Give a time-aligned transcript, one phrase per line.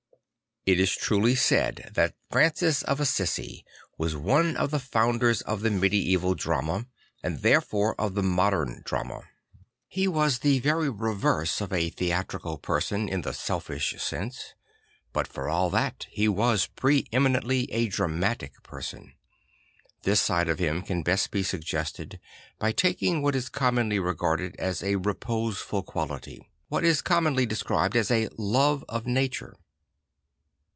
[0.63, 2.15] It is truly said G 9 8 St.
[2.29, 3.65] Francis of Assisi that Francis of Assisi
[3.97, 6.85] was one of the founders of the medieval drama,
[7.23, 9.23] and therefore of the modern drama.
[9.87, 14.53] He was the very reverse of a theatrical person in the selfish sense;
[15.13, 19.13] but for all that he was pre eminently a dramatic person.
[20.03, 22.19] This side of hhn can best be suggested
[22.59, 28.11] by taking what is commonly regarded as a reposeful quality; what is commonly described as
[28.11, 29.55] a love of nature.